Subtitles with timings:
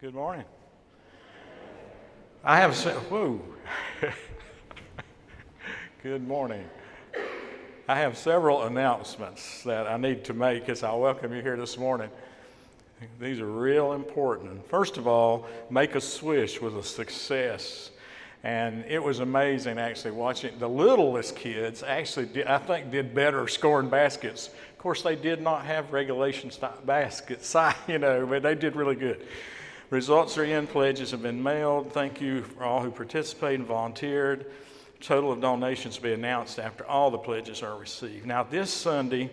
[0.00, 0.44] Good morning.
[2.44, 3.40] I have, se- whoa.
[6.04, 6.64] Good morning.
[7.88, 11.76] I have several announcements that I need to make as I welcome you here this
[11.76, 12.10] morning.
[13.18, 14.64] These are real important.
[14.68, 17.90] First of all, Make a Swish was a success.
[18.44, 23.48] And it was amazing actually watching the littlest kids actually, did, I think, did better
[23.48, 24.46] scoring baskets.
[24.46, 26.52] Of course, they did not have regulation
[26.84, 27.56] baskets,
[27.88, 29.26] you know, but they did really good.
[29.90, 31.94] Results are in, pledges have been mailed.
[31.94, 34.44] Thank you for all who participated and volunteered.
[35.00, 38.26] Total of donations will be announced after all the pledges are received.
[38.26, 39.30] Now, this Sunday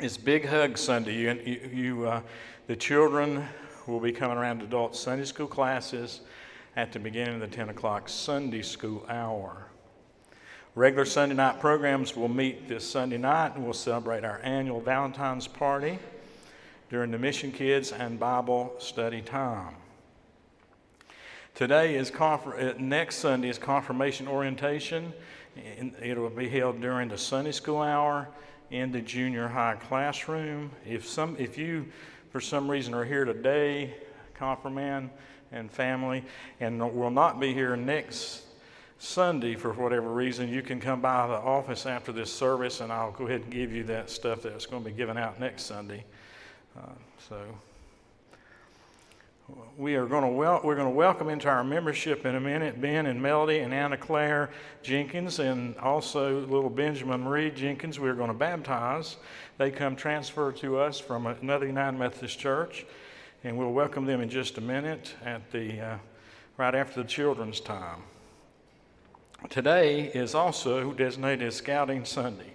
[0.00, 1.16] is Big Hug Sunday.
[1.16, 2.20] You, you, uh,
[2.68, 3.44] the children
[3.88, 6.20] will be coming around to adult Sunday school classes
[6.76, 9.66] at the beginning of the 10 o'clock Sunday school hour.
[10.76, 15.48] Regular Sunday night programs will meet this Sunday night and we'll celebrate our annual Valentine's
[15.48, 15.98] party
[16.90, 19.74] during the Mission Kids and Bible study time.
[21.54, 22.38] Today is uh,
[22.78, 25.12] next Sunday is confirmation orientation.
[25.56, 28.28] It will be held during the Sunday school hour
[28.70, 30.70] in the junior high classroom.
[30.86, 31.86] If some, if you,
[32.30, 33.94] for some reason, are here today,
[34.34, 35.10] confirmand
[35.52, 36.24] and family,
[36.60, 38.44] and will not be here next
[38.98, 43.12] Sunday for whatever reason, you can come by the office after this service, and I'll
[43.12, 46.04] go ahead and give you that stuff that's going to be given out next Sunday.
[46.78, 46.82] Uh,
[47.28, 47.36] so
[49.76, 52.80] we are going to wel- we're going to welcome into our membership in a minute
[52.80, 54.50] Ben and Melody and Anna Claire
[54.82, 57.98] Jenkins and also little Benjamin Reed Jenkins.
[57.98, 59.16] We're going to baptize.
[59.56, 62.86] They come transfer to us from another United Methodist Church,
[63.42, 65.96] and we'll welcome them in just a minute at the uh,
[66.58, 68.02] right after the children's time.
[69.48, 72.52] Today is also designated as Scouting Sunday,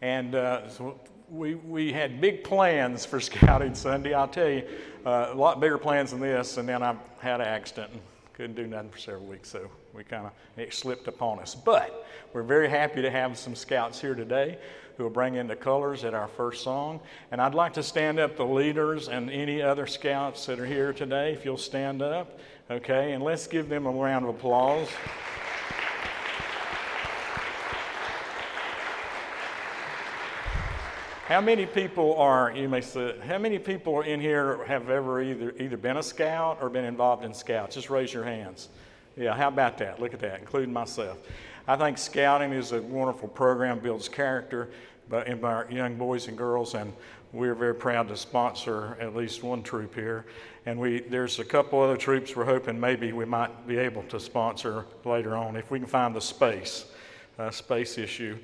[0.00, 0.98] and uh, so
[1.30, 4.14] we, we had big plans for Scouting Sunday.
[4.14, 4.64] I'll tell you,
[5.06, 8.00] uh, a lot bigger plans than this, and then I had an accident and
[8.34, 11.54] couldn't do nothing for several weeks, so we kind of, it slipped upon us.
[11.54, 14.58] But we're very happy to have some scouts here today
[14.96, 17.00] who will bring in the colors at our first song.
[17.30, 20.92] And I'd like to stand up the leaders and any other scouts that are here
[20.92, 22.38] today, if you'll stand up,
[22.70, 23.12] okay?
[23.12, 24.88] And let's give them a round of applause.
[31.30, 35.54] How many people are, you may say, how many people in here have ever either,
[35.60, 37.76] either been a scout or been involved in scouts?
[37.76, 38.68] Just raise your hands.
[39.16, 40.00] Yeah, how about that?
[40.00, 41.18] Look at that, including myself.
[41.68, 44.70] I think scouting is a wonderful program, builds character
[45.24, 46.92] in our young boys and girls, and
[47.32, 50.26] we're very proud to sponsor at least one troop here.
[50.66, 54.18] And we, there's a couple other troops we're hoping maybe we might be able to
[54.18, 56.86] sponsor later on if we can find the space,
[57.38, 58.36] uh, space issue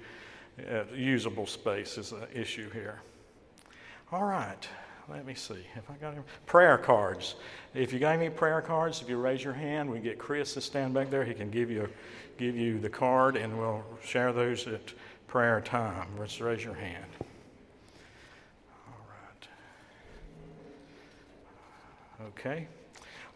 [0.58, 3.00] uh, usable space is an issue here.
[4.12, 4.68] All right,
[5.08, 5.66] let me see.
[5.76, 7.34] If I got any prayer cards,
[7.74, 10.60] if you got any prayer cards, if you raise your hand, we get Chris to
[10.60, 11.24] stand back there.
[11.24, 11.88] He can give you
[12.38, 14.92] give you the card, and we'll share those at
[15.26, 16.06] prayer time.
[16.18, 17.04] Let's raise your hand.
[18.86, 19.06] All
[22.20, 22.28] right.
[22.28, 22.68] Okay.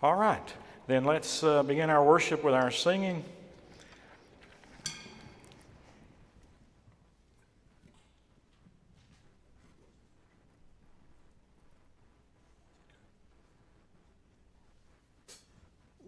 [0.03, 0.54] All right.
[0.86, 3.25] Then let's uh, begin our worship with our singing.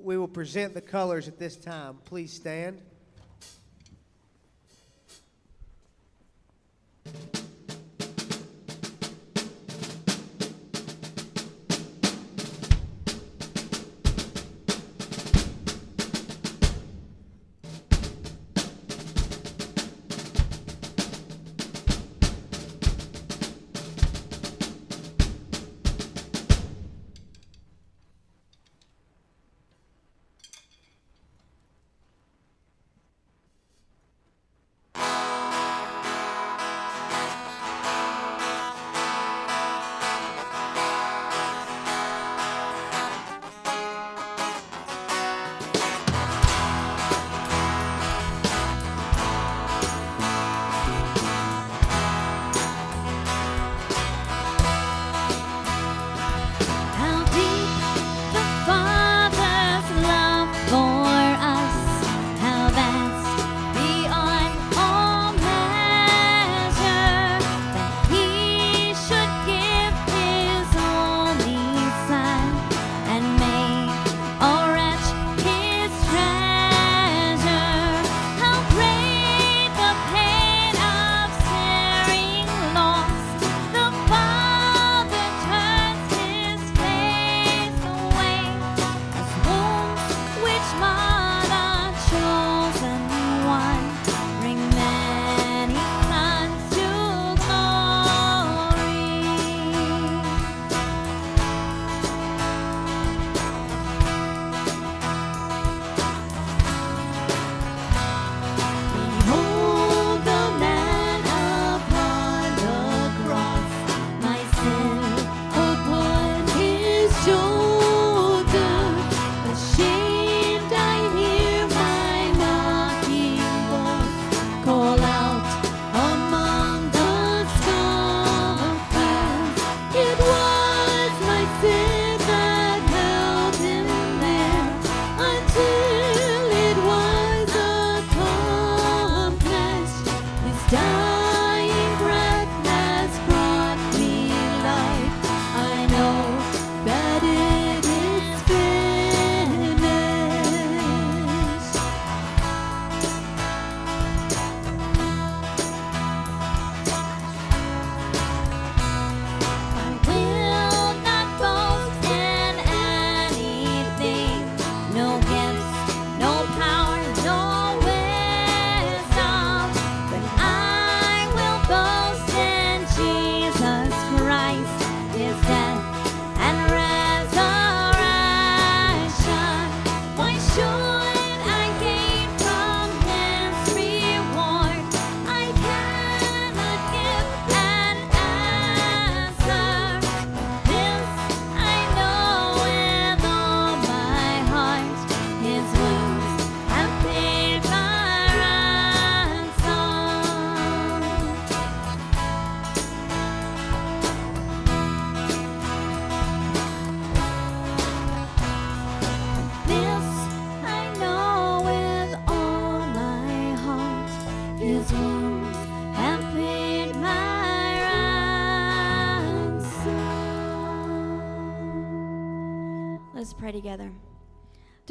[0.03, 1.99] We will present the colors at this time.
[2.05, 2.81] Please stand.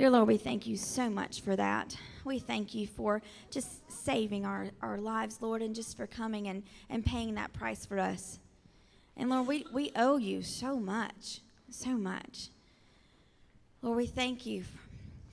[0.01, 1.95] Dear Lord, we thank you so much for that.
[2.25, 3.21] We thank you for
[3.51, 7.85] just saving our, our lives, Lord, and just for coming and, and paying that price
[7.85, 8.39] for us.
[9.15, 12.47] And Lord, we, we owe you so much, so much.
[13.83, 14.63] Lord, we thank you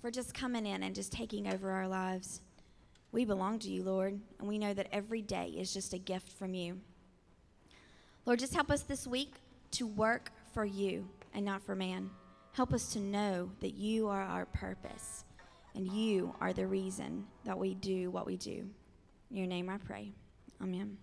[0.02, 2.42] for just coming in and just taking over our lives.
[3.10, 6.30] We belong to you, Lord, and we know that every day is just a gift
[6.32, 6.78] from you.
[8.26, 9.32] Lord, just help us this week
[9.70, 12.10] to work for you and not for man.
[12.58, 15.24] Help us to know that you are our purpose
[15.76, 18.68] and you are the reason that we do what we do.
[19.30, 20.10] In your name I pray.
[20.60, 20.98] Amen.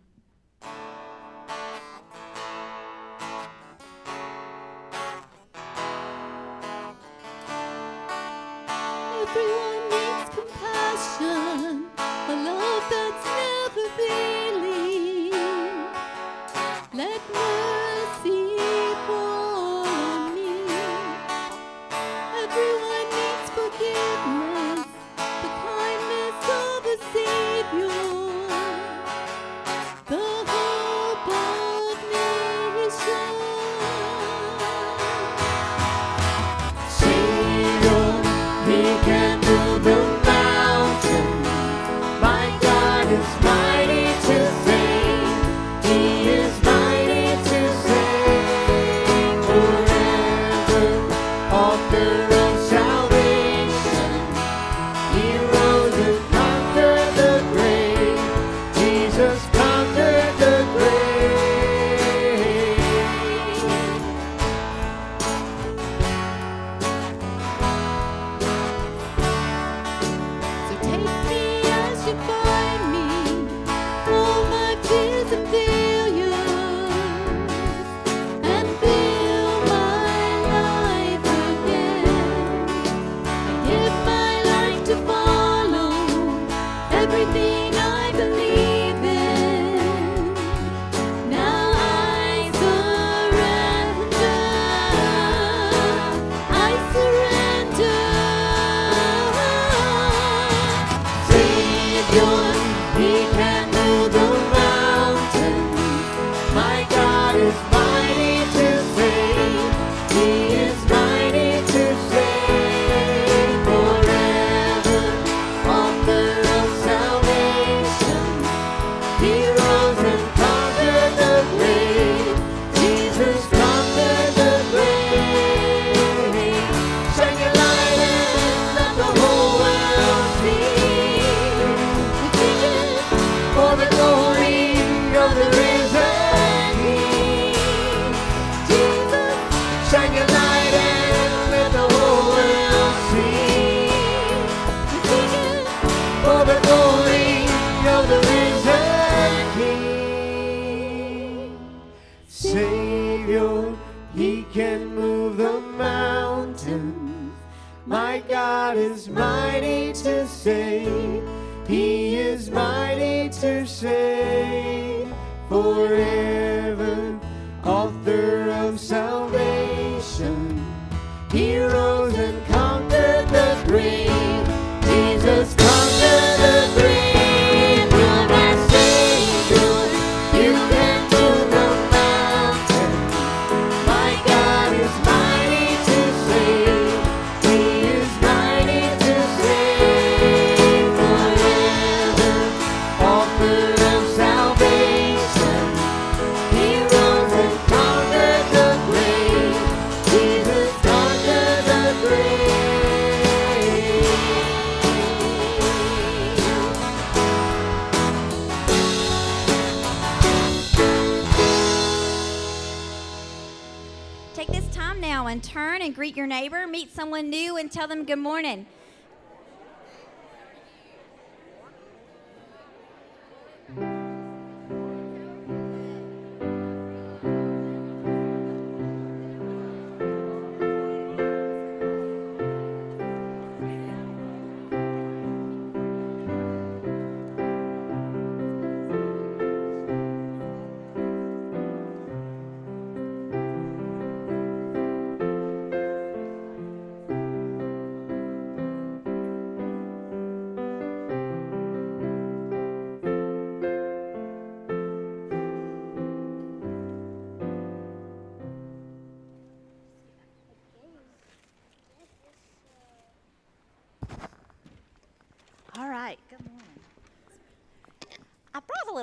[217.06, 218.66] Someone new, and tell them good morning.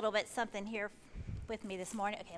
[0.03, 0.91] Little bit something here
[1.47, 2.19] with me this morning.
[2.19, 2.37] Okay,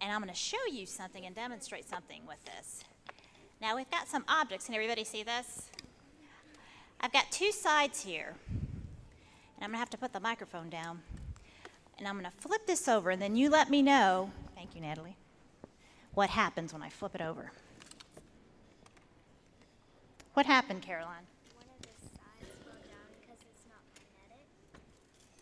[0.00, 2.84] and I'm going to show you something and demonstrate something with this.
[3.60, 4.64] Now we've got some objects.
[4.64, 5.68] Can everybody see this?
[7.02, 11.02] I've got two sides here, and I'm going to have to put the microphone down.
[11.98, 14.30] And I'm going to flip this over, and then you let me know.
[14.54, 15.16] Thank you, Natalie.
[16.14, 17.52] What happens when I flip it over?
[20.32, 21.26] What happened, Caroline?
[21.58, 24.46] One of the sides fell down because it's not magnetic.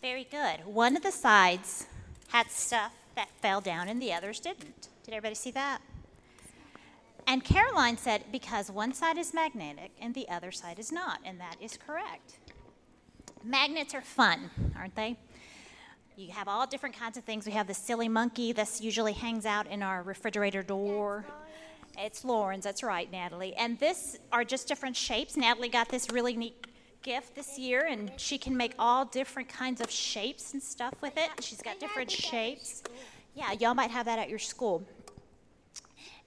[0.01, 0.65] Very good.
[0.65, 1.87] One of the sides
[2.29, 4.89] had stuff that fell down and the others didn't.
[5.05, 5.81] Did everybody see that?
[7.27, 11.41] And Caroline said because one side is magnetic and the other side is not, and
[11.41, 12.39] that is correct.
[13.45, 15.17] Magnets are fun, aren't they?
[16.17, 17.45] You have all different kinds of things.
[17.45, 21.25] We have the silly monkey that usually hangs out in our refrigerator door.
[21.99, 23.55] It's Lauren's, that's right, Natalie.
[23.55, 25.37] And this are just different shapes.
[25.37, 26.67] Natalie got this really neat
[27.09, 31.17] gift this year, and she can make all different kinds of shapes and stuff with
[31.17, 31.31] it.
[31.41, 32.83] She's got different shapes.
[33.35, 34.83] Yeah, y'all might have that at your school.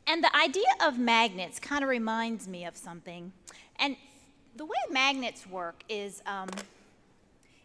[0.08, 3.32] And the idea of magnets kind of reminds me of something.
[3.78, 3.96] And
[4.56, 6.50] the way magnets work is um,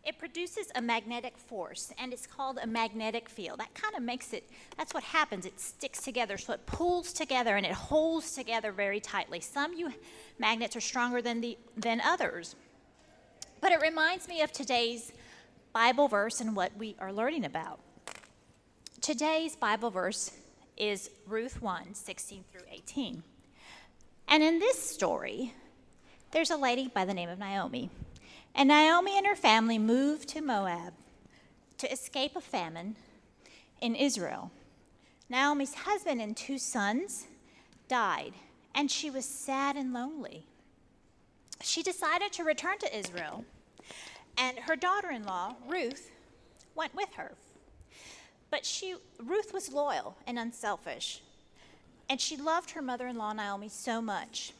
[0.04, 3.61] it produces a magnetic force, and it's called a magnetic field.
[3.61, 4.44] That kind of makes it,
[4.76, 5.46] that's what happens.
[5.46, 9.40] It sticks together, so it pulls together and it holds together very tightly.
[9.40, 9.90] Some you
[10.38, 12.56] magnets are stronger than, the, than others.
[13.61, 15.13] But it reminds me of today's
[15.73, 17.81] Bible verse and what we are learning about.
[19.01, 20.33] Today's Bible verse
[20.77, 23.23] is Ruth 1 16 through 18.
[24.29, 25.55] And in this story,
[26.33, 27.91] there's a lady by the name of Naomi.
[28.55, 30.95] And Naomi and her family moved to Moab
[31.79, 32.97] to escape a famine
[33.81, 34.51] in Israel.
[35.29, 37.27] Naomi's husband and two sons
[37.89, 38.33] died,
[38.75, 40.47] and she was sad and lonely.
[41.63, 43.45] She decided to return to Israel,
[44.39, 46.13] and her daughter in law, Ruth,
[46.75, 47.33] went with her.
[48.51, 51.23] But she, Ruth was loyal and unselfish,
[52.09, 54.53] and she loved her mother in law, Naomi, so much.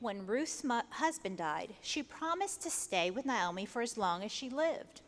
[0.00, 4.30] When Ruth's mu- husband died, she promised to stay with Naomi for as long as
[4.30, 5.00] she lived.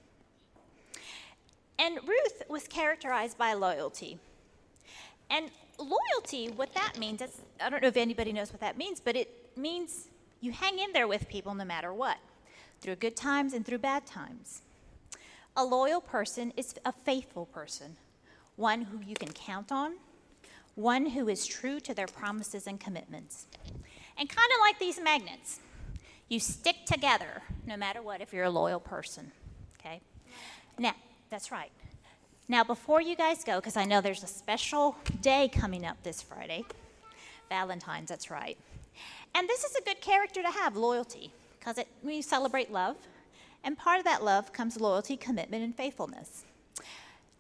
[1.79, 4.19] And Ruth was characterized by loyalty.
[5.31, 7.23] And loyalty, what that means,
[7.61, 10.09] I don't know if anybody knows what that means, but it means
[10.41, 12.19] you hang in there with people no matter what,
[12.81, 14.63] through good times and through bad times.
[15.57, 17.97] A loyal person is a faithful person,
[18.57, 19.97] one who you can count on,
[20.75, 23.47] one who is true to their promises and commitments.
[24.17, 25.61] And kind of like these magnets,
[26.29, 29.33] you stick together no matter what if you're a loyal person.
[29.79, 30.01] Okay?
[30.79, 30.95] Now,
[31.29, 31.71] that's right.
[32.49, 36.23] Now, before you guys go, because I know there's a special day coming up this
[36.23, 36.65] Friday,
[37.49, 38.57] Valentine's, that's right.
[39.35, 42.97] And this is a good character to have loyalty, because we celebrate love.
[43.63, 46.45] And part of that love comes loyalty, commitment, and faithfulness.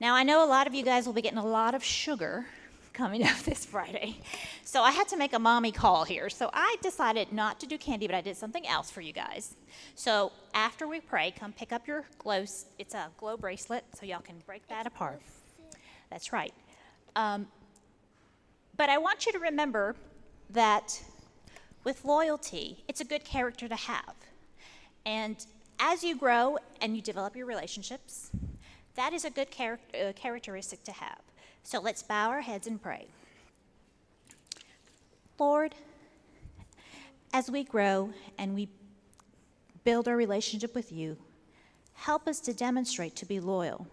[0.00, 2.46] Now, I know a lot of you guys will be getting a lot of sugar
[2.92, 4.16] coming up this Friday.
[4.64, 6.30] So I had to make a mommy call here.
[6.30, 9.56] So I decided not to do candy, but I did something else for you guys.
[9.94, 12.44] So after we pray, come pick up your glow.
[12.78, 15.20] It's a glow bracelet, so y'all can break that apart.
[16.10, 16.52] That's right.
[17.16, 17.46] Um,
[18.76, 19.96] but I want you to remember
[20.50, 21.02] that
[21.84, 24.14] with loyalty, it's a good character to have.
[25.06, 25.36] And
[25.78, 28.30] as you grow and you develop your relationships,
[28.96, 31.20] that is a good char- uh, characteristic to have.
[31.62, 33.06] So let's bow our heads and pray.
[35.38, 35.74] Lord,
[37.32, 38.68] as we grow and we
[39.84, 41.16] build our relationship with you,
[41.94, 43.86] help us to demonstrate to be loyal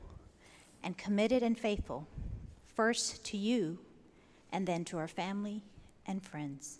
[0.84, 2.08] and committed and faithful,
[2.76, 3.80] first to you
[4.52, 5.62] and then to our family
[6.06, 6.80] and friends.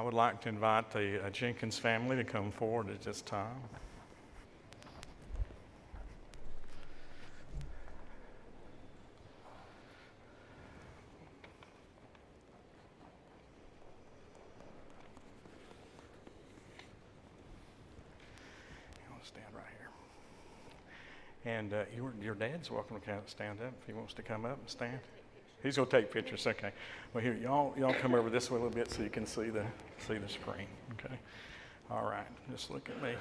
[0.00, 3.60] I would like to invite the uh, Jenkins family to come forward at this time.
[21.44, 24.58] And uh, your, your dad's welcome to stand up if he wants to come up
[24.60, 25.00] and stand.
[25.62, 26.46] He's going to take pictures.
[26.46, 26.70] Okay.
[27.12, 29.50] Well, here, y'all, y'all come over this way a little bit so you can see
[29.50, 29.64] the,
[30.06, 30.66] see the screen.
[30.92, 31.14] Okay.
[31.90, 32.26] All right.
[32.50, 33.14] Just look at me.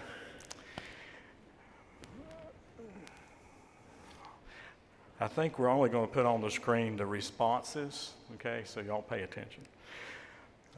[5.21, 8.11] I think we're only going to put on the screen the responses.
[8.35, 8.61] Okay.
[8.63, 9.63] So y'all pay attention.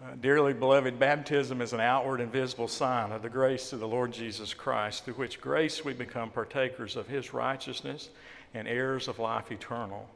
[0.04, 3.88] Uh, dearly beloved, baptism is an outward and visible sign of the grace of the
[3.88, 8.10] Lord Jesus Christ, through which grace we become partakers of his righteousness
[8.56, 10.10] and heirs of life eternal.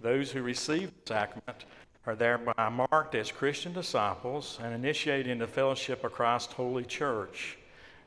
[0.00, 1.64] Those who receive the sacrament
[2.06, 7.58] are thereby marked as Christian disciples and initiated into fellowship of Christ's holy church.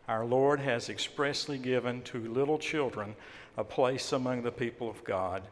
[0.07, 3.15] Our Lord has expressly given to little children
[3.57, 5.43] a place among the people of God,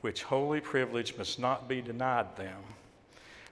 [0.00, 2.58] which holy privilege must not be denied them.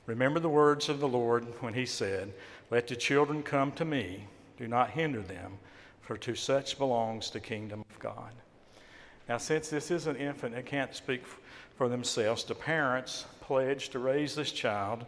[0.06, 2.32] Remember the words of the Lord when he said,
[2.70, 4.26] Let the children come to me,
[4.58, 5.58] do not hinder them,
[6.02, 8.32] for to such belongs the kingdom of God.
[9.28, 11.22] Now, since this is an infant it can't speak
[11.76, 15.04] for themselves, the parents pledge to raise this child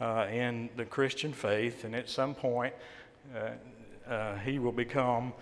[0.00, 2.74] uh, in the Christian faith, and at some point,
[3.34, 5.32] uh, uh, he will become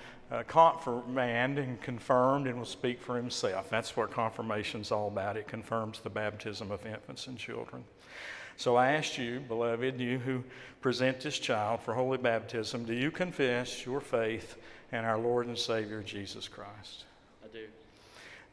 [0.47, 3.71] confirmed and confirmed and will speak for himself.
[3.71, 5.39] That's what confirmation is all about.
[5.39, 7.83] It confirms the baptism of infants and children.
[8.59, 10.45] So I ask you, beloved, you who
[10.83, 14.59] present this child for holy baptism, do you confess your faith
[14.93, 17.05] in our Lord and Savior Jesus Christ?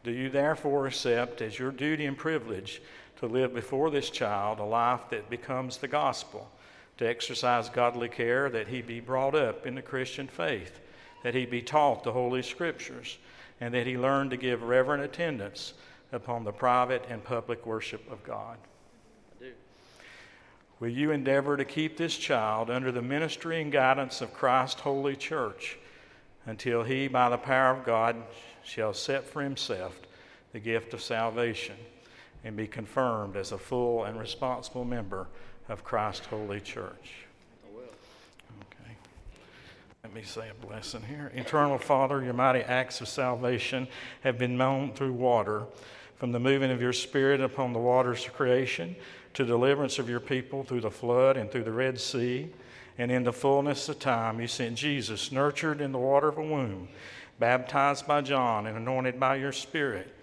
[0.05, 0.11] Do.
[0.11, 2.79] You therefore accept as your duty and privilege
[3.17, 6.49] to live before this child a life that becomes the gospel,
[6.97, 10.79] to exercise godly care that he be brought up in the Christian faith,
[11.23, 13.17] that he be taught the Holy Scriptures,
[13.59, 15.73] and that he learn to give reverent attendance
[16.11, 18.57] upon the private and public worship of God?
[20.79, 25.15] Will you endeavor to keep this child under the ministry and guidance of Christ's holy
[25.15, 25.79] church
[26.45, 28.17] until he, by the power of God,
[28.65, 30.01] shall set for himself
[30.51, 31.75] the gift of salvation
[32.43, 35.27] and be confirmed as a full and responsible member
[35.69, 37.25] of Christ's holy church?
[37.73, 38.95] Okay.
[40.03, 41.31] Let me say a blessing here.
[41.35, 43.87] Eternal Father, your mighty acts of salvation
[44.21, 45.63] have been known through water,
[46.17, 48.95] from the moving of your Spirit upon the waters of creation
[49.33, 52.49] to deliverance of your people through the flood and through the Red Sea.
[52.97, 56.41] And in the fullness of time, you sent Jesus, nurtured in the water of a
[56.41, 56.87] womb,
[57.39, 60.13] baptized by John, and anointed by your Spirit.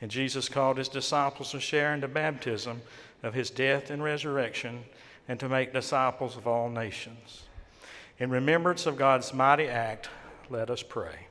[0.00, 2.82] And Jesus called his disciples to share in the baptism
[3.22, 4.84] of his death and resurrection
[5.28, 7.44] and to make disciples of all nations.
[8.18, 10.08] In remembrance of God's mighty act,
[10.48, 11.26] let us pray.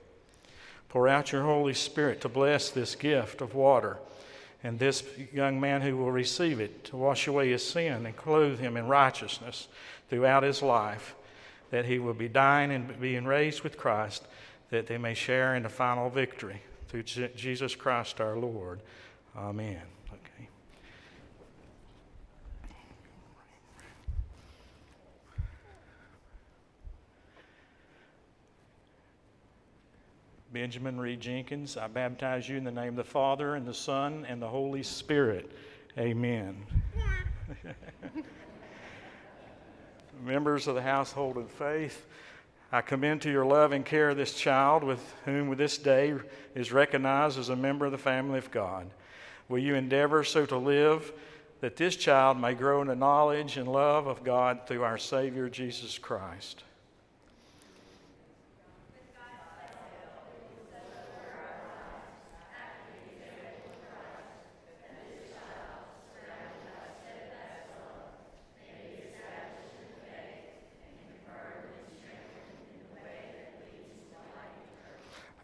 [0.87, 3.97] Pour out your Holy Spirit to bless this gift of water
[4.63, 8.59] and this young man who will receive it to wash away his sin and clothe
[8.59, 9.67] him in righteousness
[10.09, 11.15] throughout his life,
[11.69, 14.27] that he will be dying and being raised with Christ,
[14.69, 18.82] that they may share in the final victory through Jesus Christ our Lord.
[19.36, 19.82] Amen.
[20.12, 20.49] Okay.
[30.51, 34.25] Benjamin Reed Jenkins, I baptize you in the name of the Father, and the Son,
[34.27, 35.51] and the Holy Spirit.
[35.97, 36.65] Amen.
[40.23, 42.08] Members of the household of faith,
[42.71, 46.13] I commend to your love and care this child with whom this day
[46.53, 48.89] is recognized as a member of the family of God.
[49.47, 51.12] Will you endeavor so to live
[51.62, 55.49] that this child may grow in the knowledge and love of God through our Savior
[55.49, 56.63] Jesus Christ?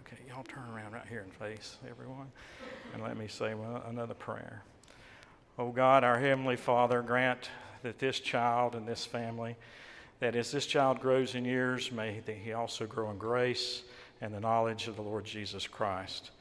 [0.02, 2.32] Okay, y'all turn around right here and face everyone.
[2.94, 4.64] And let me say one, another prayer.
[5.60, 7.50] Oh God, our Heavenly Father, grant
[7.84, 9.56] that this child and this family,
[10.20, 13.84] that as this child grows in years, may he also grow in grace
[14.22, 16.32] and the knowledge of the Lord Jesus Christ.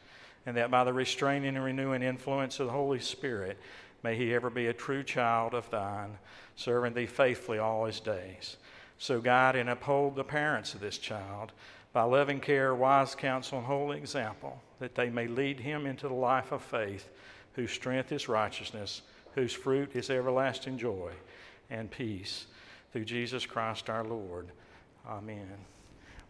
[0.47, 3.59] And that by the restraining and renewing influence of the Holy Spirit,
[4.03, 6.19] may he ever be a true child of thine,
[6.57, 8.57] serving thee faithfully all his days.
[8.99, 11.53] So guide and uphold the parents of this child
[11.95, 16.15] by loving care, wise counsel, and holy example, that they may lead him into the
[16.15, 17.09] life of faith,
[17.55, 19.03] whose strength is righteousness,
[19.37, 21.13] whose fruit is everlasting joy
[21.71, 22.47] and peace,
[22.93, 24.49] through Jesus Christ our Lord.
[25.09, 25.47] Amen.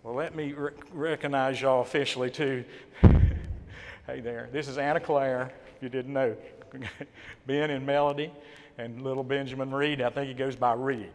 [0.03, 2.62] Well, let me re- recognize y'all officially, too.
[4.07, 6.37] hey there, this is Anna Claire, if you didn't know.
[7.46, 8.31] ben and Melody,
[8.79, 10.01] and little Benjamin Reed.
[10.01, 11.11] I think he goes by Reed.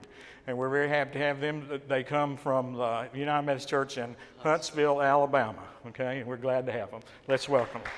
[0.48, 1.82] And we're very happy to have them.
[1.88, 5.63] They come from the United Methodist Church in Huntsville, Alabama.
[5.88, 7.02] Okay, and we're glad to have them.
[7.28, 7.91] Let's welcome them.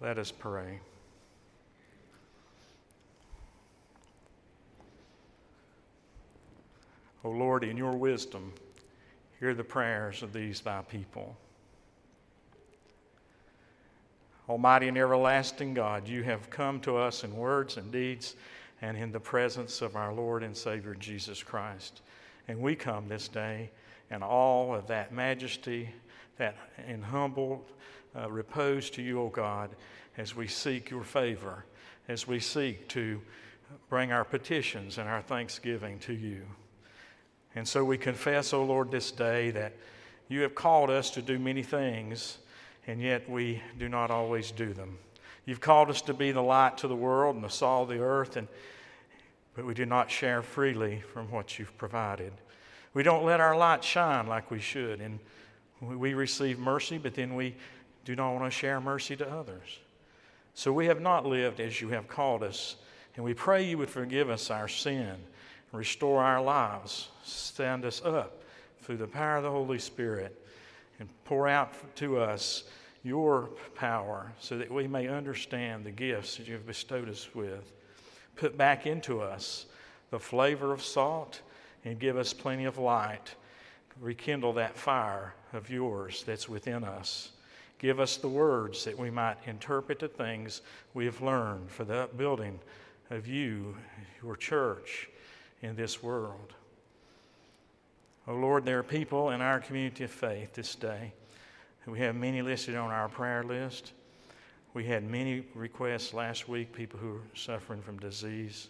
[0.00, 0.80] Let us pray.
[7.22, 8.54] O oh Lord, in your wisdom,
[9.38, 11.36] hear the prayers of these thy people.
[14.48, 18.36] Almighty and everlasting God, you have come to us in words and deeds
[18.80, 22.00] and in the presence of our Lord and Savior Jesus Christ.
[22.48, 23.70] And we come this day
[24.10, 25.90] in all of that majesty,
[26.38, 26.56] that
[26.88, 27.64] in humble
[28.16, 29.70] uh, repose to you, O God,
[30.16, 31.64] as we seek your favor,
[32.08, 33.20] as we seek to
[33.88, 36.42] bring our petitions and our thanksgiving to you.
[37.54, 39.74] And so we confess, O Lord, this day that
[40.28, 42.38] you have called us to do many things,
[42.86, 44.98] and yet we do not always do them.
[45.46, 48.02] You've called us to be the light to the world and the salt of the
[48.02, 48.46] earth, and,
[49.54, 52.32] but we do not share freely from what you've provided.
[52.94, 55.18] We don't let our light shine like we should, and
[55.80, 57.56] we receive mercy, but then we
[58.04, 59.78] do not want to share mercy to others.
[60.54, 62.76] So we have not lived as you have called us,
[63.16, 65.16] and we pray you would forgive us our sin
[65.72, 68.42] restore our lives, stand us up
[68.82, 70.36] through the power of the Holy Spirit,
[70.98, 72.64] and pour out to us
[73.02, 77.72] your power so that we may understand the gifts that you have bestowed us with.
[78.36, 79.66] Put back into us
[80.10, 81.40] the flavor of salt
[81.84, 83.34] and give us plenty of light.
[84.00, 87.30] Rekindle that fire of yours that's within us.
[87.80, 90.60] Give us the words that we might interpret the things
[90.92, 92.60] we have learned for the upbuilding
[93.08, 93.74] of you,
[94.22, 95.08] your church,
[95.62, 96.52] in this world.
[98.28, 101.14] Oh Lord, there are people in our community of faith this day.
[101.86, 103.92] We have many listed on our prayer list.
[104.74, 108.68] We had many requests last week, people who are suffering from disease.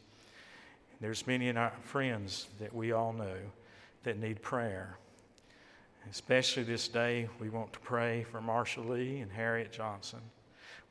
[1.00, 3.36] There's many in our friends that we all know
[4.04, 4.98] that need prayer.
[6.08, 10.20] Especially this day, we want to pray for Marshall Lee and Harriet Johnson.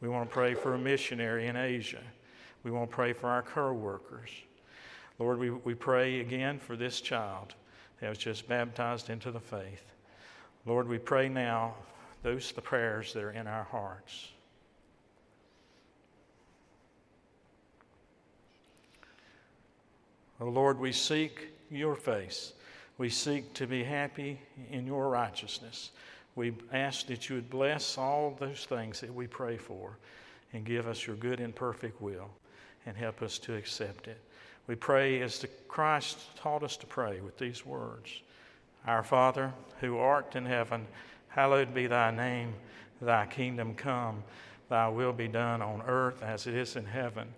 [0.01, 2.01] We want to pray for a missionary in Asia.
[2.63, 4.29] We want to pray for our co workers.
[5.17, 7.55] Lord, we, we pray again for this child
[7.99, 9.83] that was just baptized into the faith.
[10.65, 11.75] Lord, we pray now
[12.23, 14.29] those the prayers that are in our hearts.
[20.41, 22.53] Oh Lord, we seek your face.
[22.99, 25.91] We seek to be happy in your righteousness.
[26.35, 29.97] We ask that you would bless all those things that we pray for
[30.51, 32.29] and give us your good and perfect will
[32.85, 34.19] and help us to accept it.
[34.67, 38.21] We pray as the Christ taught us to pray with these words
[38.85, 40.85] Our Father, who art in heaven,
[41.29, 42.53] hallowed be thy name.
[43.01, 44.23] Thy kingdom come,
[44.67, 47.29] thy will be done on earth as it is in heaven.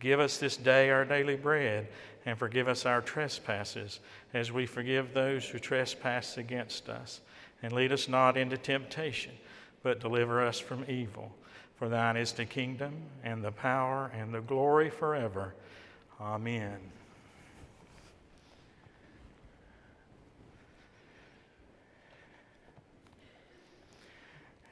[0.00, 1.86] Give us this day our daily bread,
[2.26, 4.00] and forgive us our trespasses,
[4.32, 7.20] as we forgive those who trespass against us.
[7.62, 9.32] And lead us not into temptation,
[9.82, 11.32] but deliver us from evil.
[11.76, 15.54] For thine is the kingdom, and the power, and the glory forever.
[16.20, 16.78] Amen.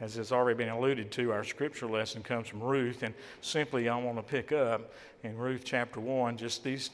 [0.00, 3.96] As has already been alluded to, our scripture lesson comes from Ruth, and simply I
[3.96, 6.90] want to pick up in Ruth chapter 1 just these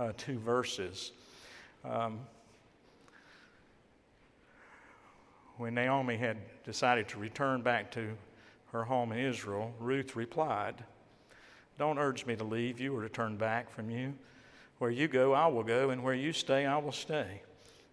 [0.00, 1.12] uh, two verses.
[1.84, 2.20] Um,
[5.58, 8.16] when Naomi had decided to return back to
[8.72, 10.82] her home in Israel, Ruth replied,
[11.78, 14.14] don't urge me to leave you or to turn back from you.
[14.78, 17.42] Where you go, I will go, and where you stay, I will stay.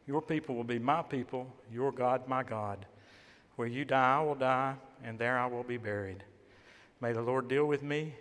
[0.08, 2.86] Your people will be my people, your God, my God.
[3.58, 6.24] Where you die, I will die, and there I will be buried.
[7.02, 8.14] May the Lord deal with me,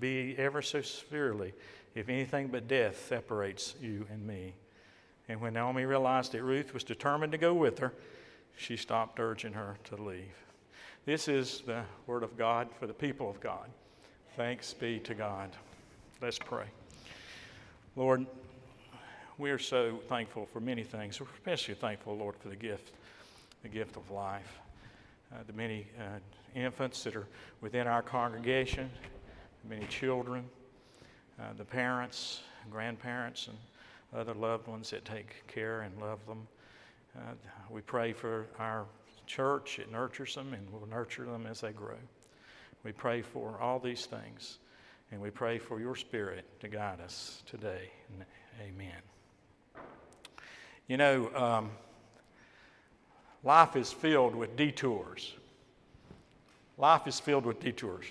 [0.00, 1.52] be ever so severely,
[1.94, 4.54] if anything but death separates you and me.
[5.28, 7.92] And when Naomi realized that Ruth was determined to go with her,
[8.56, 10.34] she stopped urging her to leave.
[11.04, 13.68] This is the word of God for the people of God.
[14.36, 15.50] Thanks be to God.
[16.20, 16.66] Let's pray.
[17.96, 18.26] Lord,
[19.38, 21.20] we are so thankful for many things.
[21.20, 22.92] We're especially thankful, Lord, for the gift,
[23.62, 24.60] the gift of life.
[25.32, 26.18] Uh, the many uh,
[26.54, 27.26] infants that are
[27.62, 28.90] within our congregation,
[29.64, 30.44] the many children,
[31.42, 33.56] uh, the parents, grandparents, and
[34.14, 36.46] other loved ones that take care and love them.
[37.16, 37.32] Uh,
[37.70, 38.86] we pray for our
[39.26, 39.78] church.
[39.78, 41.96] It nurtures them and will nurture them as they grow.
[42.84, 44.58] We pray for all these things,
[45.10, 47.90] and we pray for your Spirit to guide us today.
[48.60, 48.92] Amen.
[50.86, 51.70] You know, um,
[53.42, 55.34] life is filled with detours.
[56.76, 58.06] Life is filled with detours.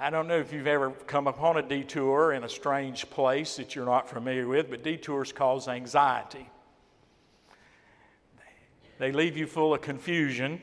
[0.00, 3.74] I don't know if you've ever come upon a detour in a strange place that
[3.74, 6.48] you're not familiar with, but detours cause anxiety.
[8.98, 10.60] They leave you full of confusion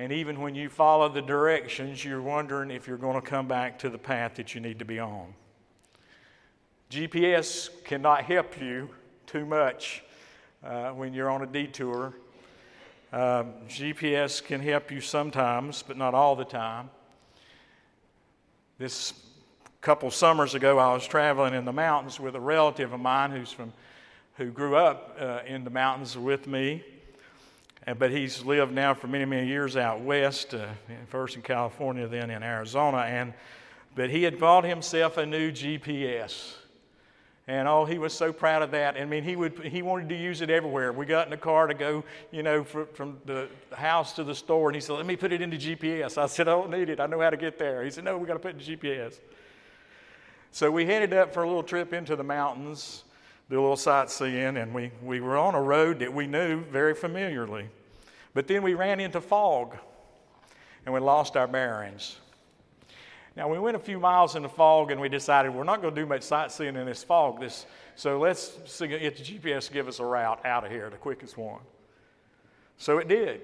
[0.00, 3.80] And even when you follow the directions, you're wondering if you're going to come back
[3.80, 5.34] to the path that you need to be on.
[6.88, 8.90] GPS cannot help you
[9.26, 10.04] too much
[10.62, 12.14] uh, when you're on a detour.
[13.12, 16.90] Um, GPS can help you sometimes, but not all the time.
[18.78, 19.12] This
[19.80, 23.50] couple summers ago, I was traveling in the mountains with a relative of mine who's
[23.50, 23.72] from,
[24.36, 26.84] who grew up uh, in the mountains with me,
[27.98, 30.68] but he's lived now for many, many years out west, uh,
[31.08, 32.98] first in California, then in Arizona.
[32.98, 33.34] And,
[33.96, 36.57] but he had bought himself a new GPS.
[37.48, 38.98] And oh, he was so proud of that.
[38.98, 40.92] I mean, he, would, he wanted to use it everywhere.
[40.92, 44.68] We got in the car to go, you know, from the house to the store,
[44.68, 46.18] and he said, Let me put it into GPS.
[46.18, 47.00] I said, I don't need it.
[47.00, 47.82] I know how to get there.
[47.82, 49.18] He said, No, we got to put it in GPS.
[50.50, 53.04] So we headed up for a little trip into the mountains,
[53.48, 56.94] do a little sightseeing, and we, we were on a road that we knew very
[56.94, 57.70] familiarly.
[58.34, 59.74] But then we ran into fog,
[60.84, 62.18] and we lost our bearings.
[63.38, 65.94] Now, we went a few miles in the fog and we decided we're not going
[65.94, 67.38] to do much sightseeing in this fog.
[67.38, 70.96] This, so let's get the GPS to give us a route out of here, the
[70.96, 71.60] quickest one.
[72.78, 73.42] So it did.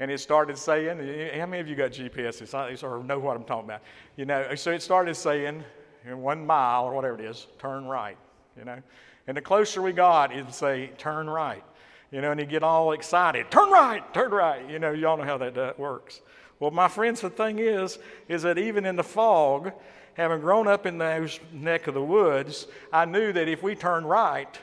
[0.00, 0.98] And it started saying,
[1.38, 3.82] how many of you got GPSs or know what I'm talking about?
[4.16, 5.62] You know, so it started saying,
[6.04, 8.16] in one mile or whatever it is, turn right,
[8.58, 8.82] you know.
[9.28, 11.62] And the closer we got, it'd say, turn right,
[12.10, 14.68] you know, and you get all excited, turn right, turn right.
[14.68, 16.20] You know, y'all know how that works.
[16.62, 17.98] Well, my friends, the thing is,
[18.28, 19.72] is that even in the fog,
[20.14, 24.08] having grown up in those neck of the woods, I knew that if we turned
[24.08, 24.56] right,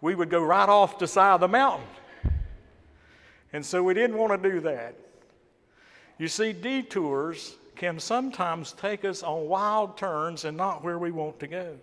[0.00, 1.86] we would go right off the side of the mountain.
[3.52, 4.96] And so we didn't want to do that.
[6.18, 11.38] You see, detours can sometimes take us on wild turns and not where we want
[11.38, 11.76] to go.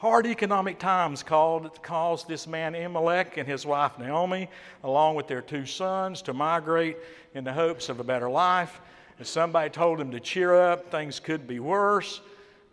[0.00, 4.48] Hard economic times called, caused this man Elimelech and his wife Naomi,
[4.82, 6.96] along with their two sons, to migrate
[7.34, 8.80] in the hopes of a better life.
[9.18, 12.22] And somebody told them to cheer up, things could be worse.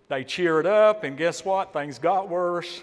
[0.07, 1.73] They cheered up, and guess what?
[1.73, 2.81] Things got worse.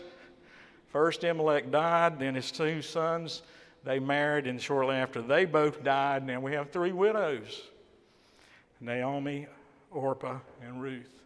[0.89, 3.41] First, Elimelech died, then his two sons,
[3.83, 6.27] they married, and shortly after they both died.
[6.27, 7.63] Now we have three widows
[8.79, 9.47] Naomi,
[9.91, 11.24] Orpah, and Ruth.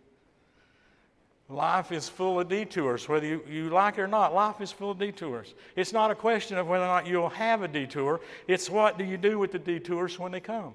[1.48, 3.08] Life is full of detours.
[3.08, 5.54] Whether you, you like it or not, life is full of detours.
[5.76, 9.04] It's not a question of whether or not you'll have a detour, it's what do
[9.04, 10.74] you do with the detours when they come.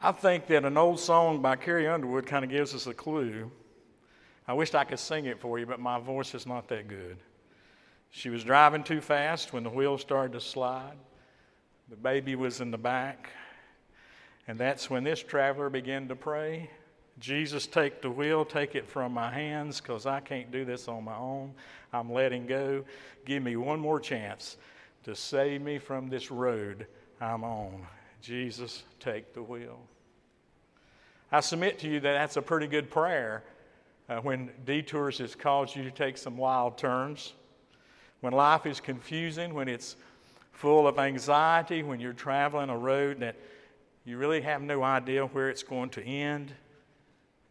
[0.00, 3.50] I think that an old song by Carrie Underwood kind of gives us a clue.
[4.46, 7.16] I wished I could sing it for you, but my voice is not that good.
[8.10, 10.96] She was driving too fast when the wheels started to slide.
[11.88, 13.30] The baby was in the back.
[14.46, 16.70] And that's when this traveler began to pray.
[17.18, 21.04] Jesus, take the wheel, take it from my hands, because I can't do this on
[21.04, 21.54] my own.
[21.92, 22.84] I'm letting go.
[23.24, 24.56] Give me one more chance
[25.04, 26.86] to save me from this road
[27.20, 27.86] I'm on.
[28.20, 29.78] Jesus, take the wheel.
[31.30, 33.44] I submit to you that that's a pretty good prayer
[34.08, 37.32] uh, when detours has caused you to take some wild turns,
[38.20, 39.96] when life is confusing, when it's
[40.52, 43.36] full of anxiety, when you're traveling a road that
[44.04, 46.52] you really have no idea where it's going to end.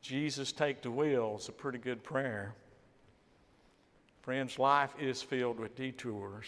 [0.03, 2.53] Jesus, take the wheel is a pretty good prayer.
[4.21, 6.45] Friends, life is filled with detours.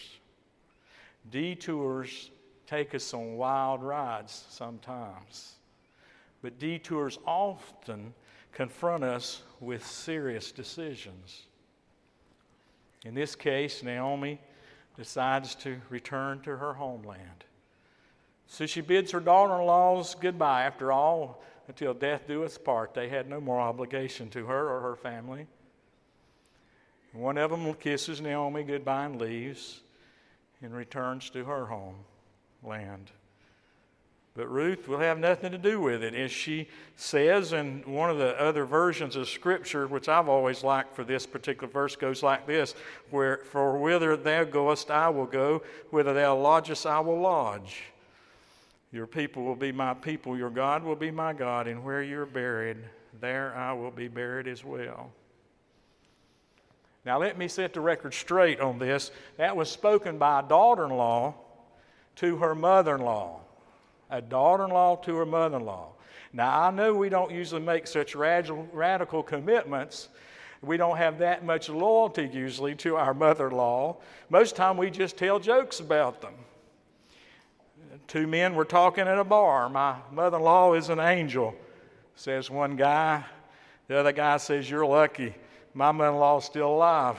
[1.30, 2.30] Detours
[2.66, 5.54] take us on wild rides sometimes,
[6.42, 8.12] but detours often
[8.52, 11.46] confront us with serious decisions.
[13.06, 14.38] In this case, Naomi
[14.98, 17.44] decides to return to her homeland.
[18.48, 20.64] So she bids her daughter in laws goodbye.
[20.64, 22.94] After all, until death do us part.
[22.94, 25.46] They had no more obligation to her or her family.
[27.12, 29.80] One of them kisses Naomi goodbye and leaves
[30.62, 31.96] and returns to her home
[32.62, 33.10] land.
[34.34, 36.14] But Ruth will have nothing to do with it.
[36.14, 40.94] As she says in one of the other versions of Scripture, which I've always liked
[40.94, 42.74] for this particular verse, goes like this
[43.10, 47.84] where, For whither thou goest, I will go, whither thou lodgest, I will lodge.
[48.96, 52.24] Your people will be my people, your God will be my God, and where you're
[52.24, 52.78] buried,
[53.20, 55.10] there I will be buried as well.
[57.04, 59.10] Now, let me set the record straight on this.
[59.36, 61.34] That was spoken by a daughter in law
[62.16, 63.40] to her mother in law.
[64.08, 65.90] A daughter in law to her mother in law.
[66.32, 70.08] Now, I know we don't usually make such radical, commitments.
[70.62, 73.98] We don't have that much loyalty usually to our mother in law.
[74.30, 76.32] Most time we just tell jokes about them.
[78.06, 79.68] Two men were talking at a bar.
[79.68, 81.54] My mother in law is an angel,
[82.14, 83.24] says one guy.
[83.88, 85.34] The other guy says, You're lucky.
[85.74, 87.16] My mother in law is still alive.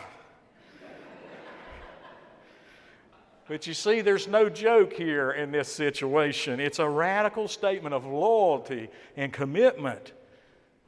[3.48, 6.60] But you see, there's no joke here in this situation.
[6.60, 10.12] It's a radical statement of loyalty and commitment.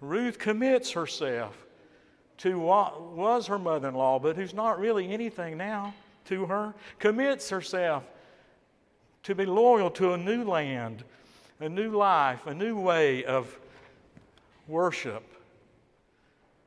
[0.02, 1.66] Ruth commits herself
[2.40, 5.94] to what was her mother in law, but who's not really anything now
[6.26, 8.04] to her, commits herself
[9.24, 11.04] to be loyal to a new land,
[11.60, 13.58] a new life, a new way of
[14.68, 15.24] worship.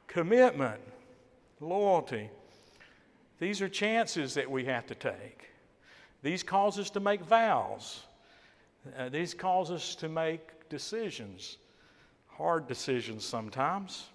[0.07, 0.81] Commitment,
[1.61, 2.29] loyalty.
[3.39, 5.51] These are chances that we have to take.
[6.23, 8.03] These cause us to make vows.
[8.99, 11.59] Uh, these cause us to make decisions,
[12.29, 14.07] hard decisions sometimes,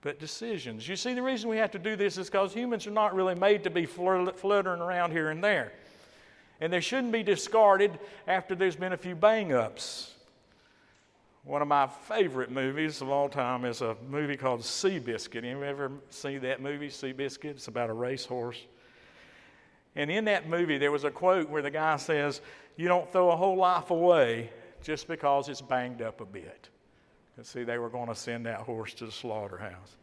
[0.00, 0.88] but decisions.
[0.88, 3.34] You see, the reason we have to do this is because humans are not really
[3.34, 5.72] made to be fluttering around here and there.
[6.62, 7.98] And they shouldn't be discarded
[8.28, 10.14] after there's been a few bang ups.
[11.42, 15.38] One of my favorite movies of all time is a movie called Seabiscuit.
[15.38, 17.46] Anyone ever see that movie, Seabiscuit?
[17.46, 18.60] It's about a racehorse.
[19.96, 22.40] And in that movie, there was a quote where the guy says,
[22.76, 24.48] You don't throw a whole life away
[24.84, 26.68] just because it's banged up a bit.
[27.38, 29.96] And see, they were going to send that horse to the slaughterhouse.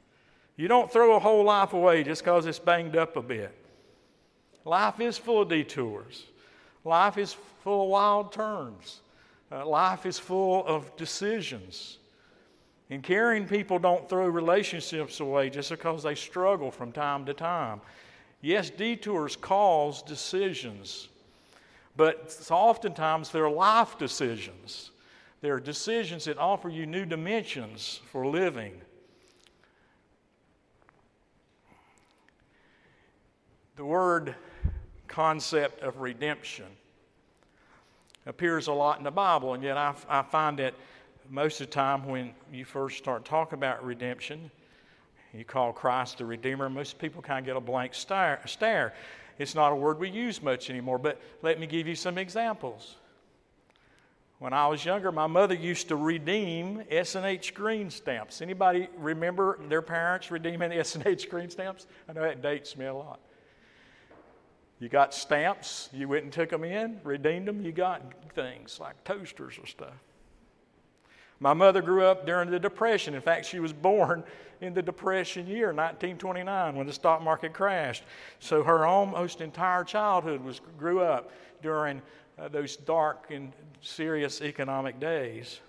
[0.58, 3.56] You don't throw a whole life away just because it's banged up a bit.
[4.66, 6.26] Life is full of detours,
[6.84, 9.02] life is full of wild turns,
[9.52, 11.98] uh, life is full of decisions.
[12.92, 17.82] And caring people don't throw relationships away just because they struggle from time to time.
[18.42, 21.10] Yes, detours cause decisions,
[21.96, 24.92] but oftentimes they're life decisions.
[25.42, 28.74] They're decisions that offer you new dimensions for living.
[33.76, 34.36] The word
[35.10, 36.68] concept of redemption
[38.26, 40.74] appears a lot in the Bible, and yet I, I find that
[41.30, 44.50] most of the time when you first start talking about redemption,
[45.34, 48.94] you call Christ the Redeemer, most people kind of get a blank stare, stare.
[49.38, 52.96] It's not a word we use much anymore, but let me give you some examples.
[54.40, 58.42] When I was younger, my mother used to redeem S&H green stamps.
[58.42, 61.88] Anybody remember their parents redeeming S&H green stamps?
[62.08, 63.20] I know that dates me a lot.
[64.80, 68.02] You got stamps, you went and took them in, redeemed them, you got
[68.34, 69.94] things like toasters or stuff.
[71.42, 73.14] My mother grew up during the Depression.
[73.14, 74.24] In fact, she was born
[74.62, 78.04] in the Depression year, 1929, when the stock market crashed.
[78.40, 82.02] So her almost entire childhood was grew up during
[82.38, 85.60] uh, those dark and serious economic days.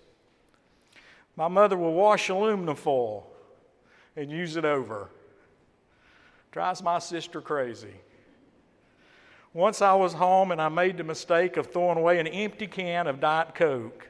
[1.36, 3.26] My mother will wash aluminum foil
[4.16, 5.08] and use it over.
[6.50, 7.94] Drives my sister crazy.
[9.52, 13.06] Once I was home and I made the mistake of throwing away an empty can
[13.06, 14.08] of Diet Coke.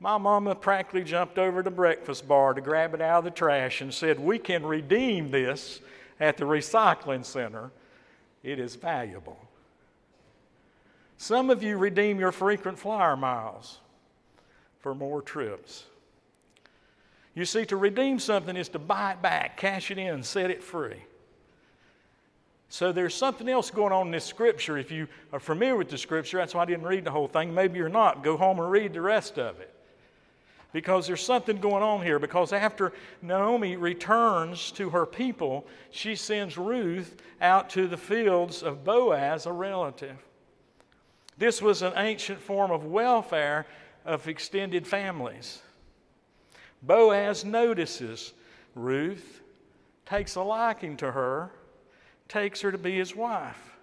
[0.00, 3.80] My mama practically jumped over the breakfast bar to grab it out of the trash
[3.80, 5.80] and said, We can redeem this
[6.20, 7.70] at the recycling center.
[8.42, 9.38] It is valuable.
[11.16, 13.78] Some of you redeem your frequent flyer miles
[14.78, 15.86] for more trips.
[17.34, 20.62] You see, to redeem something is to buy it back, cash it in, set it
[20.62, 21.02] free.
[22.68, 24.76] So there's something else going on in this scripture.
[24.76, 27.54] If you are familiar with the scripture, that's why I didn't read the whole thing.
[27.54, 28.22] Maybe you're not.
[28.22, 29.74] Go home and read the rest of it
[30.72, 32.18] because there's something going on here.
[32.18, 32.92] Because after
[33.22, 39.52] Naomi returns to her people, she sends Ruth out to the fields of Boaz, a
[39.52, 40.16] relative.
[41.38, 43.66] This was an ancient form of welfare
[44.04, 45.62] of extended families.
[46.82, 48.34] Boaz notices
[48.74, 49.40] Ruth,
[50.04, 51.50] takes a liking to her,
[52.28, 53.76] takes her to be his wife.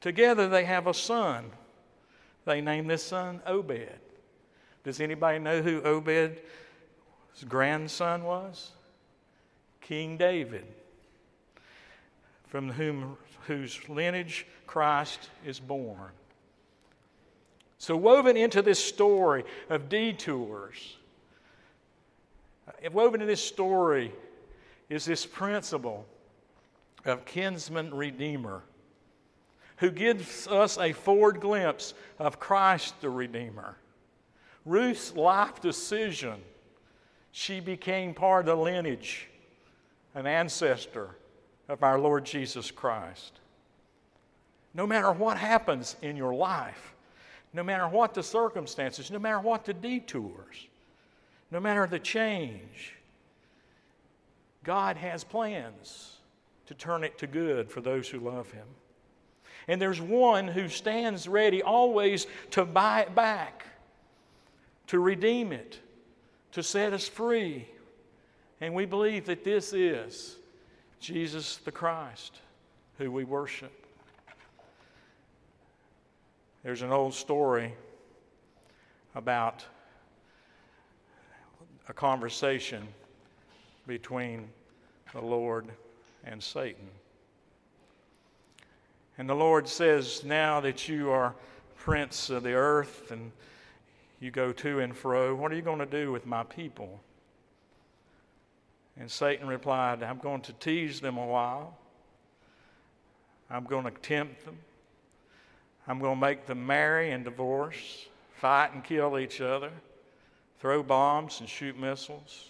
[0.00, 1.50] Together they have a son.
[2.44, 3.88] They name this son Obed.
[4.84, 6.40] Does anybody know who Obed's
[7.48, 8.72] grandson was?
[9.80, 10.64] King David,
[12.46, 13.16] from whom,
[13.46, 16.10] whose lineage Christ is born.
[17.78, 20.96] So, woven into this story of detours,
[22.92, 24.12] woven in this story
[24.88, 26.06] is this principle
[27.04, 28.62] of kinsman redeemer
[29.82, 33.76] who gives us a forward glimpse of Christ the Redeemer.
[34.64, 36.36] Ruth's life decision,
[37.32, 39.28] she became part of the lineage,
[40.14, 41.16] an ancestor
[41.68, 43.40] of our Lord Jesus Christ.
[44.72, 46.94] No matter what happens in your life,
[47.52, 50.68] no matter what the circumstances, no matter what the detours,
[51.50, 52.94] no matter the change,
[54.62, 56.18] God has plans
[56.72, 58.66] to turn it to good for those who love Him.
[59.68, 63.66] And there's one who stands ready always to buy it back
[64.88, 65.78] to redeem it,
[66.52, 67.66] to set us free.
[68.60, 70.36] And we believe that this is
[71.00, 72.36] Jesus the Christ,
[72.98, 73.72] who we worship.
[76.62, 77.74] There's an old story
[79.14, 79.64] about
[81.88, 82.86] a conversation
[83.86, 84.48] between
[85.12, 85.68] the Lord
[86.24, 86.88] and Satan.
[89.18, 91.34] And the Lord says, Now that you are
[91.76, 93.32] prince of the earth and
[94.20, 97.00] you go to and fro, what are you going to do with my people?
[98.98, 101.76] And Satan replied, I'm going to tease them a while.
[103.50, 104.56] I'm going to tempt them.
[105.88, 108.06] I'm going to make them marry and divorce,
[108.36, 109.70] fight and kill each other,
[110.60, 112.48] throw bombs and shoot missiles.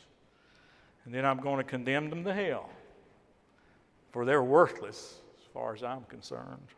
[1.05, 2.69] And then I'm going to condemn them to hell,
[4.13, 6.69] for they're worthless as far as I'm concerned.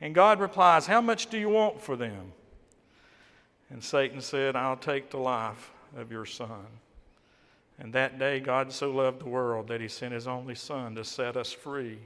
[0.00, 2.32] And God replies, How much do you want for them?
[3.70, 6.66] And Satan said, I'll take the life of your son.
[7.78, 11.04] And that day, God so loved the world that he sent his only son to
[11.04, 11.98] set us free.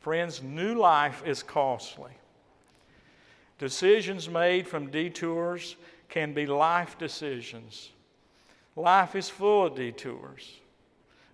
[0.00, 2.12] Friends, new life is costly.
[3.58, 5.76] Decisions made from detours
[6.08, 7.90] can be life decisions.
[8.76, 10.56] Life is full of detours.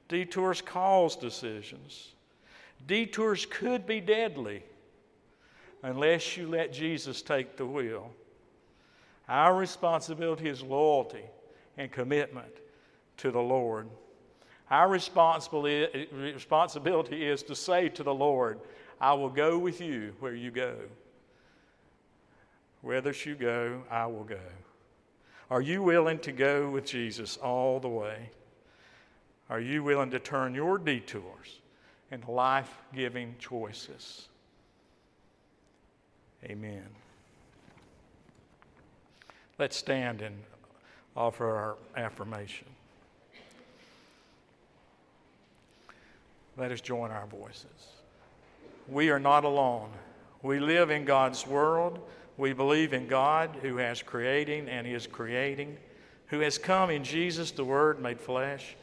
[0.08, 2.14] Detours cause decisions.
[2.86, 4.62] Detours could be deadly
[5.82, 8.10] unless you let Jesus take the wheel.
[9.28, 11.24] Our responsibility is loyalty
[11.76, 12.52] and commitment
[13.18, 13.88] to the Lord.
[14.70, 16.06] Our responsibility,
[17.26, 18.60] is to say to the Lord,
[19.00, 20.74] I will go with you where you go.
[22.80, 24.40] Whether you go, I will go.
[25.50, 28.30] Are you willing to go with Jesus all the way?
[29.50, 31.60] Are you willing to turn your detours
[32.10, 34.28] into life giving choices?
[36.44, 36.84] Amen.
[39.58, 40.36] Let's stand and
[41.16, 42.68] offer our affirmation.
[46.56, 47.64] Let us join our voices.
[48.88, 49.90] We are not alone.
[50.42, 51.98] We live in God's world.
[52.36, 55.76] We believe in God who has creating and is creating,
[56.26, 58.76] who has come in Jesus, the Word made flesh,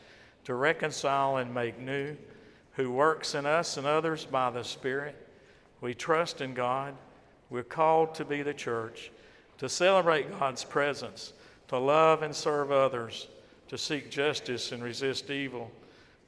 [0.46, 2.16] to reconcile and make new,
[2.74, 5.16] who works in us and others by the Spirit.
[5.82, 6.96] We trust in God.
[7.50, 9.12] We're called to be the church,
[9.60, 11.34] to celebrate God's presence,
[11.68, 13.28] to love and serve others,
[13.70, 15.72] to seek justice and resist evil,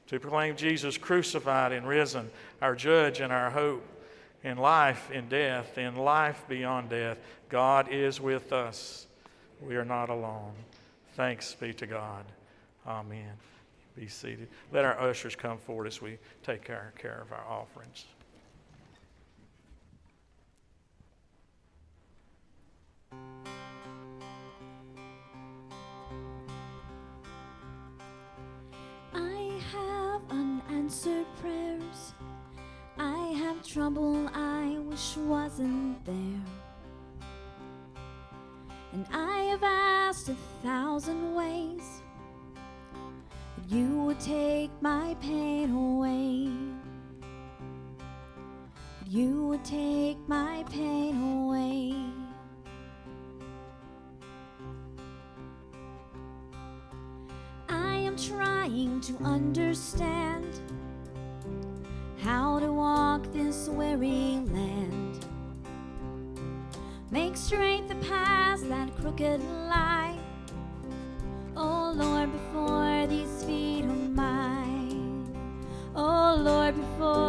[0.08, 2.30] to proclaim Jesus crucified and risen,
[2.62, 3.86] our judge and our hope
[4.42, 7.18] in life, in death, in life beyond death.
[7.48, 9.06] God is with us.
[9.60, 10.52] We are not alone.
[11.14, 12.24] Thanks be to God.
[12.86, 13.32] Amen.
[13.98, 14.46] Be seated.
[14.72, 18.04] Let our ushers come forward as we take care, care of our offerings.
[29.12, 32.12] I have unanswered prayers.
[32.98, 36.44] I have trouble I wish wasn't there.
[38.92, 42.02] And I have asked a thousand ways
[43.68, 46.48] you would take my pain away.
[49.06, 51.94] You would take my pain away.
[57.68, 60.46] I am trying to understand
[62.22, 65.26] how to walk this weary land.
[67.10, 70.18] Make straight the paths that crooked lie.
[71.54, 72.87] Oh Lord, before
[76.98, 77.27] Lord,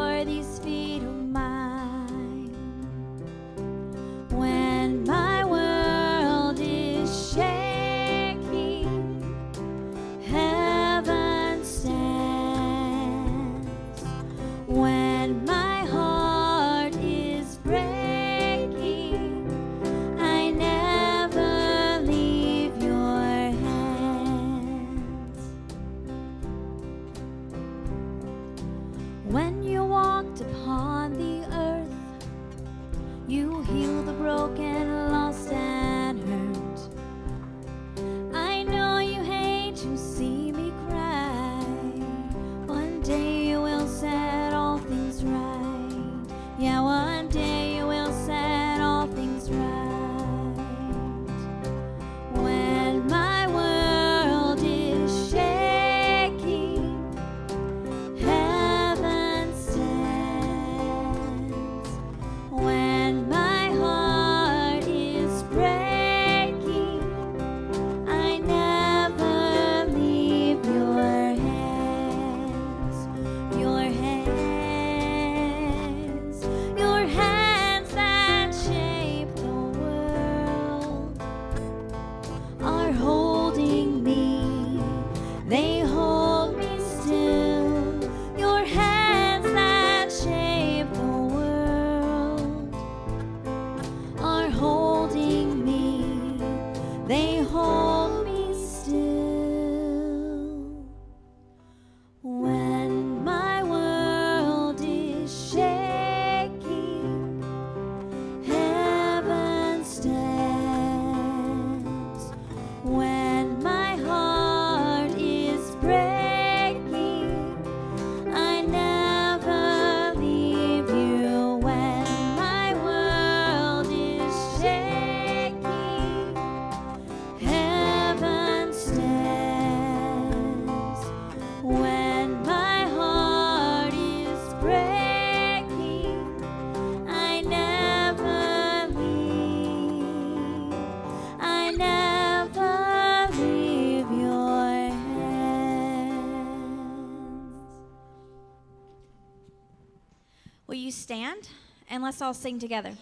[152.10, 152.93] let's all sing together.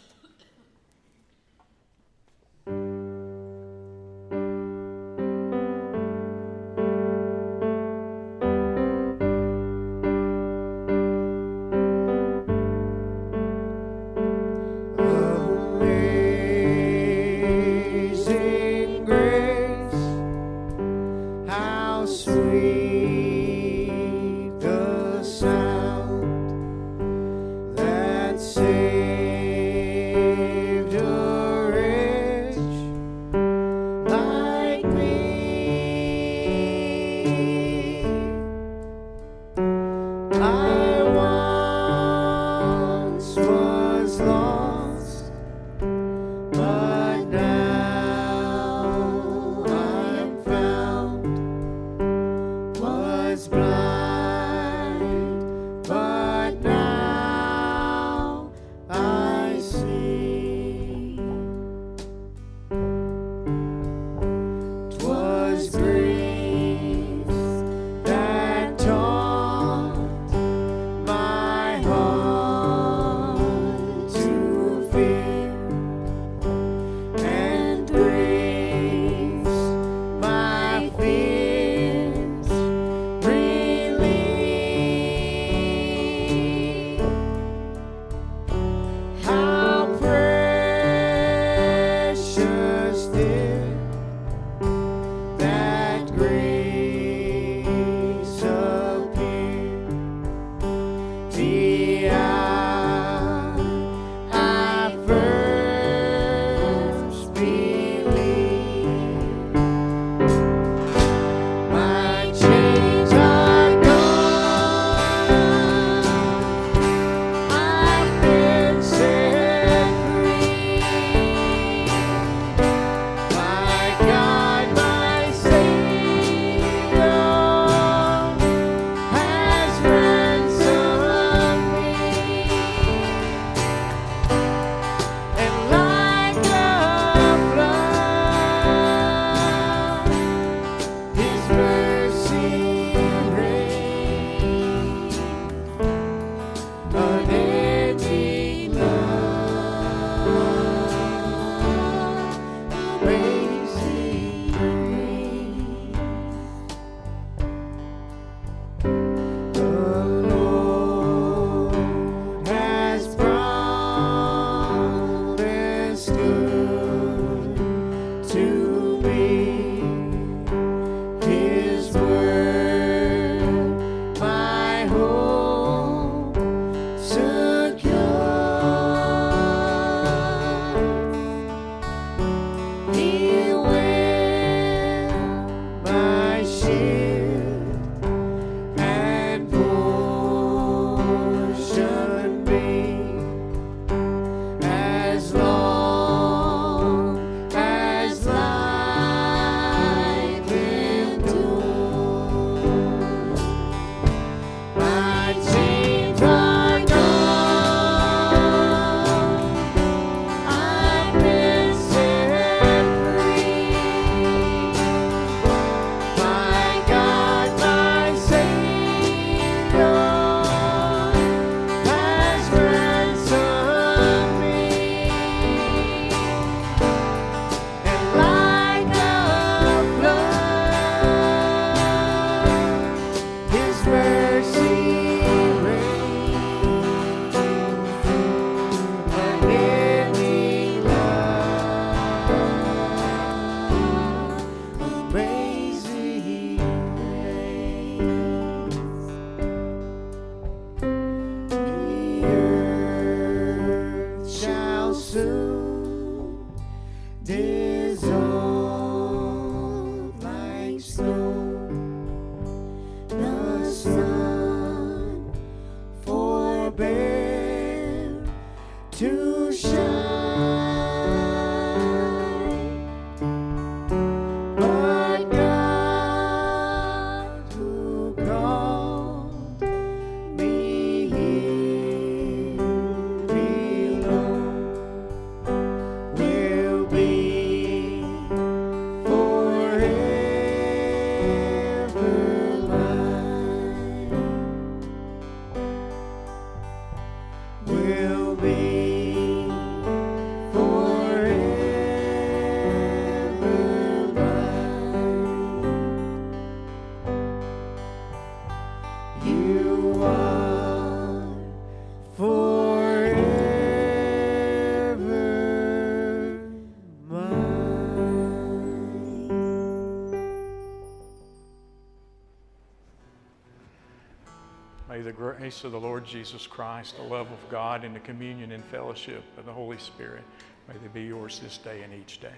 [325.08, 328.62] The grace of the Lord Jesus Christ, the love of God, and the communion and
[328.66, 330.24] fellowship of the Holy Spirit,
[330.68, 332.36] may they be yours this day and each day.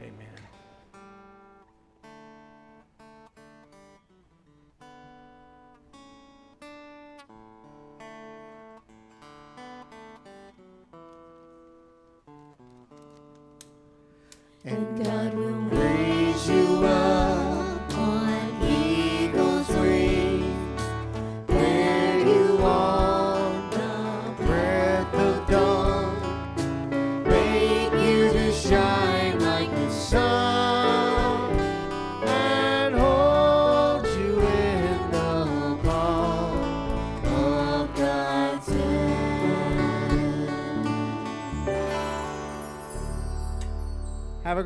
[0.00, 0.57] Amen.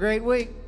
[0.02, 0.61] Great week.